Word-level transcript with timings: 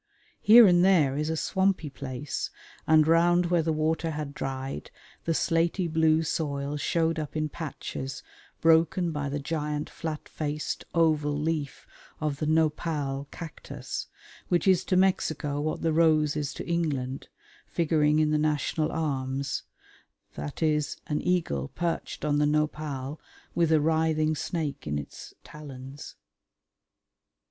Here 0.41 0.65
and 0.65 0.83
there 0.83 1.15
is 1.15 1.29
a 1.29 1.37
swampy 1.37 1.91
place, 1.91 2.49
and 2.87 3.05
round 3.07 3.45
where 3.51 3.61
the 3.61 3.71
water 3.71 4.09
had 4.09 4.33
dried 4.33 4.89
the 5.25 5.33
slaty 5.35 5.85
blue 5.87 6.23
soil 6.23 6.75
showed 6.77 7.19
up 7.19 7.35
in 7.37 7.49
patches 7.49 8.23
broken 8.61 9.11
by 9.11 9.29
the 9.29 9.37
giant 9.37 9.91
flat 9.91 10.27
faced, 10.27 10.85
oval 10.95 11.37
leaf 11.39 11.85
of 12.19 12.37
the 12.37 12.47
Nopal 12.47 13.27
cactus, 13.29 14.07
which 14.47 14.67
is 14.67 14.83
to 14.85 14.97
Mexico 14.97 15.59
what 15.61 15.83
the 15.83 15.93
rose 15.93 16.35
is 16.35 16.51
to 16.55 16.65
England, 16.67 17.27
figuring 17.67 18.17
in 18.17 18.31
the 18.31 18.39
national 18.39 18.91
arms 18.91 19.61
viz. 20.33 20.97
an 21.05 21.21
eagle 21.21 21.67
perched 21.67 22.25
on 22.25 22.39
the 22.39 22.47
Nopal 22.47 23.21
with 23.53 23.71
a 23.71 23.79
writhing 23.79 24.33
snake 24.35 24.87
in 24.87 24.97
its 24.97 25.35
talons. 25.43 26.15